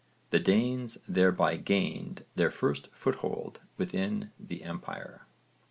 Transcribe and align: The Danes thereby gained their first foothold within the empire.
The 0.31 0.39
Danes 0.39 0.97
thereby 1.07 1.57
gained 1.57 2.25
their 2.35 2.49
first 2.49 2.87
foothold 2.91 3.59
within 3.77 4.31
the 4.39 4.63
empire. 4.63 5.27